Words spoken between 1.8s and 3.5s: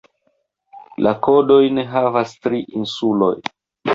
havas tri insuloj.